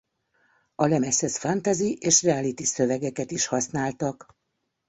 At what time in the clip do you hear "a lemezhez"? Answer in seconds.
0.75-1.37